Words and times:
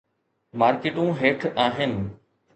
مارڪيٽون 0.61 1.09
هيٺ 1.21 1.39
آهن. 1.67 1.93